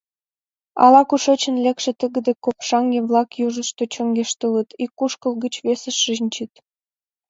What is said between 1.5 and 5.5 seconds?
лекше тыгыде копшаҥге-влак южышто чоҥештылыт, ик кушкыл